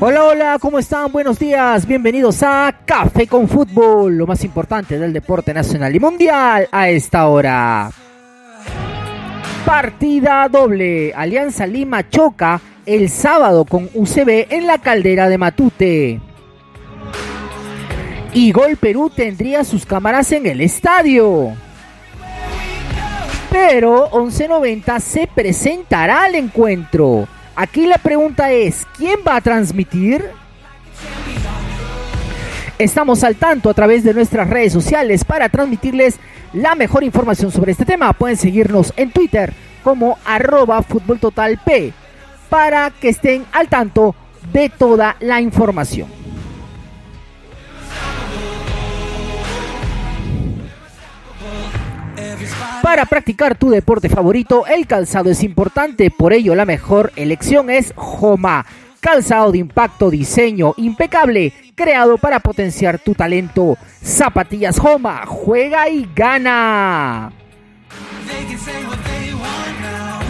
Hola, 0.00 0.24
hola, 0.24 0.58
¿cómo 0.60 0.78
están? 0.78 1.10
Buenos 1.12 1.38
días, 1.38 1.86
bienvenidos 1.86 2.42
a 2.42 2.74
Café 2.84 3.26
con 3.26 3.48
Fútbol, 3.48 4.16
lo 4.18 4.26
más 4.26 4.44
importante 4.44 4.98
del 4.98 5.12
deporte 5.12 5.54
nacional 5.54 5.94
y 5.94 6.00
mundial 6.00 6.68
a 6.70 6.88
esta 6.90 7.28
hora. 7.28 7.90
Partida 9.64 10.48
doble, 10.48 11.14
Alianza 11.14 11.66
Lima 11.66 12.08
choca 12.10 12.60
el 12.84 13.08
sábado 13.08 13.64
con 13.64 13.88
UCB 13.94 14.48
en 14.50 14.66
la 14.66 14.78
caldera 14.78 15.28
de 15.28 15.38
Matute. 15.38 16.20
Y 18.34 18.50
Gol 18.50 18.76
Perú 18.76 19.10
tendría 19.14 19.62
sus 19.62 19.86
cámaras 19.86 20.32
en 20.32 20.46
el 20.46 20.60
estadio. 20.60 21.54
Pero 23.52 24.08
1190 24.14 24.98
se 24.98 25.26
presentará 25.26 26.24
al 26.24 26.36
encuentro. 26.36 27.28
Aquí 27.54 27.84
la 27.84 27.98
pregunta 27.98 28.50
es, 28.50 28.86
¿quién 28.96 29.20
va 29.28 29.36
a 29.36 29.40
transmitir? 29.42 30.24
Estamos 32.78 33.22
al 33.22 33.36
tanto 33.36 33.68
a 33.68 33.74
través 33.74 34.04
de 34.04 34.14
nuestras 34.14 34.48
redes 34.48 34.72
sociales 34.72 35.22
para 35.24 35.50
transmitirles 35.50 36.16
la 36.54 36.74
mejor 36.74 37.04
información 37.04 37.52
sobre 37.52 37.72
este 37.72 37.84
tema. 37.84 38.14
Pueden 38.14 38.38
seguirnos 38.38 38.94
en 38.96 39.10
Twitter 39.10 39.52
como 39.84 40.18
arroba 40.24 40.82
P 40.82 41.92
para 42.48 42.90
que 42.90 43.10
estén 43.10 43.44
al 43.52 43.68
tanto 43.68 44.14
de 44.50 44.70
toda 44.70 45.16
la 45.20 45.42
información. 45.42 46.21
Para 52.82 53.06
practicar 53.06 53.56
tu 53.56 53.70
deporte 53.70 54.08
favorito, 54.08 54.66
el 54.66 54.88
calzado 54.88 55.30
es 55.30 55.44
importante, 55.44 56.10
por 56.10 56.32
ello 56.32 56.56
la 56.56 56.64
mejor 56.64 57.12
elección 57.14 57.70
es 57.70 57.92
Joma. 57.94 58.66
Calzado 58.98 59.52
de 59.52 59.58
impacto, 59.58 60.10
diseño 60.10 60.74
impecable, 60.76 61.52
creado 61.76 62.18
para 62.18 62.40
potenciar 62.40 62.98
tu 62.98 63.14
talento. 63.14 63.78
Zapatillas 64.02 64.80
Joma, 64.80 65.24
juega 65.26 65.88
y 65.88 66.08
gana. 66.12 67.30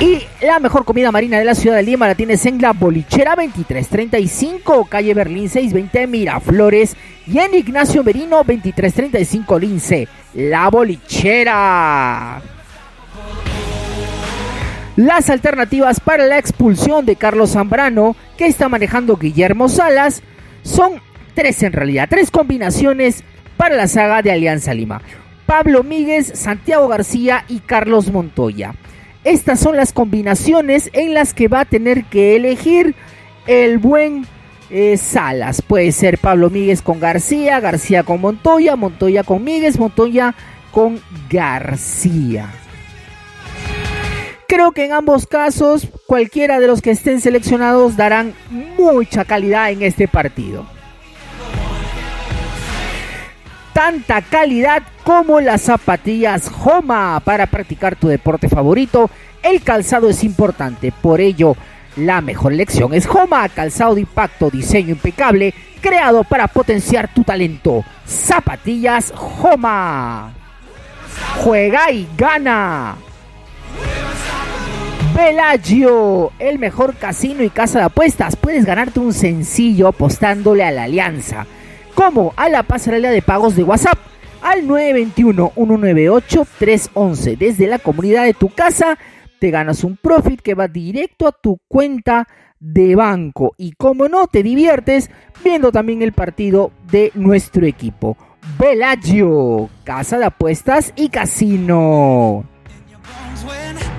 Y 0.00 0.22
la 0.40 0.58
mejor 0.60 0.86
comida 0.86 1.12
marina 1.12 1.38
de 1.38 1.44
la 1.44 1.54
ciudad 1.54 1.76
de 1.76 1.82
Lima 1.82 2.08
la 2.08 2.14
tienes 2.14 2.46
en 2.46 2.62
la 2.62 2.72
Bolichera 2.72 3.36
2335, 3.36 4.86
calle 4.86 5.12
Berlín 5.12 5.50
620 5.50 6.06
Miraflores 6.06 6.96
y 7.26 7.38
en 7.38 7.54
Ignacio 7.54 8.02
Merino 8.02 8.38
2335 8.38 9.58
Lince, 9.58 10.08
la 10.32 10.70
Bolichera. 10.70 12.40
Las 14.96 15.28
alternativas 15.28 16.00
para 16.00 16.26
la 16.26 16.38
expulsión 16.38 17.04
de 17.04 17.16
Carlos 17.16 17.52
Zambrano, 17.52 18.16
que 18.38 18.46
está 18.46 18.70
manejando 18.70 19.16
Guillermo 19.16 19.68
Salas, 19.68 20.22
son 20.62 20.92
tres 21.34 21.62
en 21.62 21.72
realidad, 21.72 22.08
tres 22.10 22.30
combinaciones 22.30 23.22
para 23.60 23.76
la 23.76 23.88
saga 23.88 24.22
de 24.22 24.32
Alianza 24.32 24.72
Lima. 24.72 25.02
Pablo 25.44 25.82
Míguez, 25.82 26.32
Santiago 26.32 26.88
García 26.88 27.44
y 27.46 27.58
Carlos 27.58 28.10
Montoya. 28.10 28.74
Estas 29.22 29.60
son 29.60 29.76
las 29.76 29.92
combinaciones 29.92 30.88
en 30.94 31.12
las 31.12 31.34
que 31.34 31.46
va 31.46 31.60
a 31.60 31.64
tener 31.66 32.04
que 32.04 32.36
elegir 32.36 32.94
el 33.46 33.76
buen 33.76 34.26
eh, 34.70 34.96
Salas. 34.96 35.60
Puede 35.60 35.92
ser 35.92 36.16
Pablo 36.16 36.48
Míguez 36.48 36.80
con 36.80 37.00
García, 37.00 37.60
García 37.60 38.02
con 38.02 38.22
Montoya, 38.22 38.76
Montoya 38.76 39.24
con 39.24 39.44
Míguez, 39.44 39.78
Montoya 39.78 40.34
con 40.70 40.98
García. 41.28 42.48
Creo 44.48 44.72
que 44.72 44.86
en 44.86 44.92
ambos 44.92 45.26
casos 45.26 45.86
cualquiera 46.06 46.60
de 46.60 46.66
los 46.66 46.80
que 46.80 46.92
estén 46.92 47.20
seleccionados 47.20 47.98
darán 47.98 48.32
mucha 48.78 49.26
calidad 49.26 49.70
en 49.70 49.82
este 49.82 50.08
partido 50.08 50.79
tanta 53.72 54.22
calidad 54.22 54.82
como 55.04 55.40
las 55.40 55.62
zapatillas 55.62 56.50
Homa 56.64 57.20
para 57.24 57.46
practicar 57.46 57.96
tu 57.96 58.08
deporte 58.08 58.48
favorito. 58.48 59.10
El 59.42 59.62
calzado 59.62 60.08
es 60.08 60.22
importante, 60.24 60.92
por 60.92 61.20
ello 61.20 61.56
la 61.96 62.20
mejor 62.20 62.52
elección 62.52 62.94
es 62.94 63.06
Homa, 63.06 63.48
calzado 63.48 63.94
de 63.94 64.02
impacto, 64.02 64.50
diseño 64.50 64.90
impecable, 64.90 65.52
creado 65.80 66.24
para 66.24 66.46
potenciar 66.46 67.12
tu 67.12 67.24
talento. 67.24 67.84
Zapatillas 68.06 69.12
Homa. 69.42 70.32
Juega 71.42 71.90
y 71.90 72.08
gana. 72.16 72.96
Bellagio, 75.14 76.32
el 76.38 76.58
mejor 76.58 76.94
casino 76.94 77.42
y 77.42 77.50
casa 77.50 77.80
de 77.80 77.84
apuestas. 77.86 78.36
Puedes 78.36 78.64
ganarte 78.64 79.00
un 79.00 79.12
sencillo 79.12 79.88
apostándole 79.88 80.64
a 80.64 80.70
la 80.70 80.84
alianza 80.84 81.46
como 82.00 82.32
a 82.36 82.48
la 82.48 82.62
pasarela 82.62 83.10
de 83.10 83.20
pagos 83.20 83.56
de 83.56 83.62
WhatsApp 83.62 83.98
al 84.40 84.62
921-198-311. 84.62 87.36
Desde 87.36 87.66
la 87.66 87.78
comunidad 87.78 88.24
de 88.24 88.32
tu 88.32 88.48
casa 88.48 88.96
te 89.38 89.50
ganas 89.50 89.84
un 89.84 89.98
profit 89.98 90.40
que 90.40 90.54
va 90.54 90.66
directo 90.66 91.28
a 91.28 91.32
tu 91.32 91.60
cuenta 91.68 92.26
de 92.58 92.96
banco. 92.96 93.52
Y 93.58 93.72
como 93.72 94.08
no, 94.08 94.28
te 94.28 94.42
diviertes 94.42 95.10
viendo 95.44 95.70
también 95.72 96.00
el 96.00 96.14
partido 96.14 96.72
de 96.90 97.12
nuestro 97.14 97.66
equipo. 97.66 98.16
Bellagio, 98.58 99.68
casa 99.84 100.18
de 100.18 100.24
apuestas 100.24 100.94
y 100.96 101.10
casino. 101.10 102.46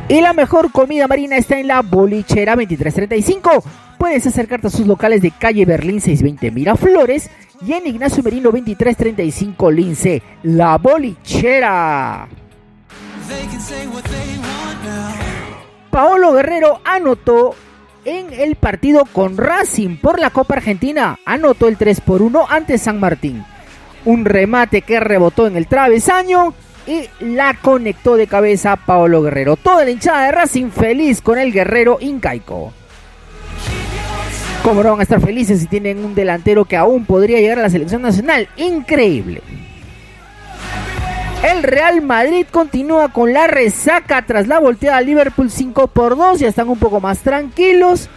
Y 0.10 0.22
la 0.22 0.34
mejor 0.34 0.72
comida 0.72 1.08
marina 1.08 1.38
está 1.38 1.60
en 1.60 1.68
la 1.68 1.84
bolichera 1.84 2.56
2335. 2.56 3.64
Puedes 4.02 4.26
acercarte 4.26 4.66
a 4.66 4.72
sus 4.72 4.88
locales 4.88 5.22
de 5.22 5.30
calle 5.30 5.64
Berlín 5.64 6.02
620 6.02 6.50
Miraflores 6.50 7.30
y 7.64 7.74
en 7.74 7.86
Ignacio 7.86 8.24
Merino 8.24 8.46
2335 8.46 9.70
Lince, 9.70 10.24
la 10.42 10.80
bolichera. 10.80 12.28
Paolo 15.92 16.34
Guerrero 16.34 16.82
anotó 16.84 17.54
en 18.04 18.34
el 18.34 18.56
partido 18.56 19.06
con 19.06 19.38
Racing 19.38 19.98
por 19.98 20.20
la 20.20 20.32
Copa 20.32 20.56
Argentina. 20.56 21.20
Anotó 21.24 21.68
el 21.68 21.78
3 21.78 22.02
por 22.02 22.24
1 22.24 22.48
ante 22.50 22.80
San 22.80 23.00
Martín. 23.00 23.46
Un 24.06 24.26
remate 24.26 24.82
que 24.82 25.00
rebotó 25.00 25.46
en 25.46 25.56
el 25.56 25.68
travesaño 25.68 26.56
y 26.88 27.04
la 27.20 27.54
conectó 27.54 28.16
de 28.16 28.26
cabeza 28.26 28.78
Paolo 28.78 29.22
Guerrero. 29.22 29.58
Toda 29.58 29.86
la 29.86 29.92
hinchada 29.92 30.26
de 30.26 30.32
Racing 30.32 30.72
feliz 30.72 31.22
con 31.22 31.38
el 31.38 31.54
guerrero 31.54 32.00
incaico. 32.02 32.74
¿Cómo 34.64 34.84
no 34.84 34.92
van 34.92 35.00
a 35.00 35.04
estar 35.04 35.20
felices 35.20 35.60
si 35.60 35.66
tienen 35.66 36.06
un 36.06 36.14
delantero 36.14 36.66
que 36.66 36.78
aún 36.78 37.06
podría 37.06 37.40
llegar 37.40 37.58
a 37.58 37.64
la 37.64 37.70
selección 37.72 38.04
nacional? 38.04 38.48
Increíble. 38.58 39.42
El 41.44 41.64
Real 41.64 42.04
Madrid 42.04 42.46
continúa 42.52 43.12
con 43.12 43.34
la 43.34 43.48
resaca 43.48 44.22
tras 44.22 44.48
la 44.48 44.60
volteada 44.60 44.98
al 44.98 45.08
Liverpool 45.08 45.50
5 45.50 45.88
por 45.88 46.16
2. 46.16 46.40
Ya 46.40 46.48
están 46.48 46.70
un 46.70 46.78
poco 46.78 47.02
más 47.02 47.20
tranquilos. 47.20 48.08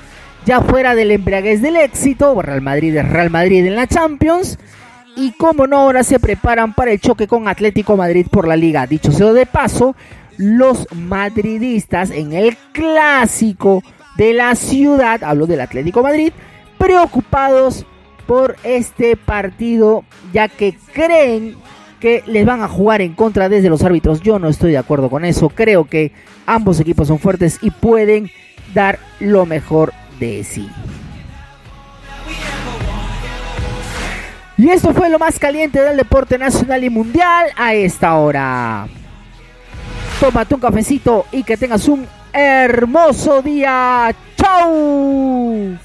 Ya 0.45 0.61
fuera 0.61 0.95
del 0.95 1.13
embriaguez 1.13 1.63
del 1.63 1.77
éxito. 1.77 2.41
Real 2.43 2.61
Madrid 2.61 2.95
es 2.95 3.09
Real 3.09 3.31
Madrid 3.31 3.65
en 3.65 3.77
la 3.77 3.87
Champions. 3.87 4.59
Y 5.17 5.33
como 5.33 5.67
no, 5.67 5.79
ahora 5.79 6.05
se 6.05 6.21
preparan 6.21 6.75
para 6.75 6.93
el 6.93 7.01
choque 7.01 7.27
con 7.27 7.49
Atlético 7.49 7.97
Madrid 7.97 8.27
por 8.31 8.47
la 8.47 8.57
liga. 8.57 8.87
Dicho 8.87 9.11
sea 9.13 9.33
de 9.33 9.47
paso, 9.47 9.97
los 10.37 10.87
madridistas 10.93 12.11
en 12.11 12.35
el 12.35 12.59
clásico 12.73 13.83
de 14.17 14.33
la 14.33 14.55
ciudad, 14.55 15.23
hablo 15.25 15.47
del 15.47 15.61
Atlético 15.61 16.03
Madrid, 16.03 16.33
preocupados 16.79 17.87
por 18.27 18.57
este 18.65 19.17
partido, 19.17 20.05
ya 20.33 20.49
que 20.49 20.77
creen 20.93 21.57
que 22.01 22.23
les 22.27 22.45
van 22.45 22.63
a 22.63 22.69
jugar 22.69 23.01
en 23.01 23.15
contra 23.15 23.49
desde 23.49 23.71
los 23.71 23.83
árbitros. 23.83 24.21
Yo 24.21 24.39
no 24.39 24.49
estoy 24.49 24.73
de 24.73 24.79
acuerdo 24.79 25.09
con 25.09 25.25
eso. 25.25 25.49
Creo 25.49 25.85
que 25.85 26.13
ambos 26.47 26.81
equipos 26.81 27.09
son 27.09 27.19
fuertes 27.19 27.59
y 27.63 27.71
pueden 27.71 28.31
dar 28.75 28.99
lo 29.21 29.47
mejor 29.47 29.93
de 30.21 30.45
sí. 30.45 30.69
Y 34.57 34.69
esto 34.69 34.95
fue 34.95 35.11
lo 35.11 35.19
más 35.19 35.39
caliente 35.39 35.81
del 35.81 35.97
deporte 35.97 36.39
nacional 36.39 36.85
y 36.85 36.91
mundial 36.91 37.47
a 37.57 37.75
esta 37.75 38.15
hora. 38.15 38.87
Tómate 40.21 40.55
un 40.55 40.61
cafecito 40.61 41.27
y 41.33 41.43
que 41.43 41.57
tengas 41.57 41.89
un 41.89 42.07
hermoso 42.35 43.41
día. 43.41 44.15
¡Chao! 44.37 45.79